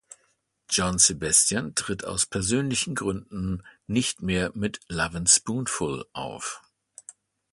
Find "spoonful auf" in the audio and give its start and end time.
5.27-6.63